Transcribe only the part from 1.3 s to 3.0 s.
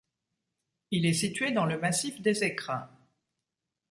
dans le massif des Écrins.